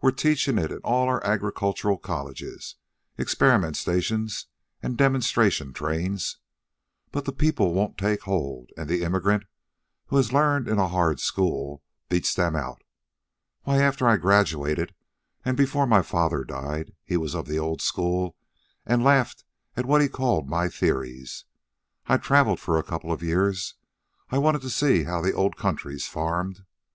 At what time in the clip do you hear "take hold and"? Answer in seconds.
7.98-8.88